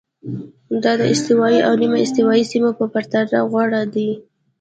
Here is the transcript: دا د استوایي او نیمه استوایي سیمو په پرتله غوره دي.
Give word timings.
دا 0.83 0.91
د 0.99 1.01
استوایي 1.13 1.59
او 1.67 1.73
نیمه 1.81 1.97
استوایي 2.05 2.43
سیمو 2.51 2.71
په 2.79 2.85
پرتله 2.93 3.39
غوره 3.51 3.81
دي. 3.93 4.09